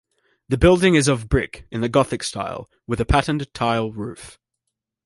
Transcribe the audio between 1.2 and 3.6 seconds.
brick, in the gothic style, with a patterned